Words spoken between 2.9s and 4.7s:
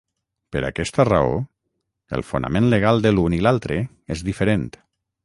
de l’un i l’altre és diferent.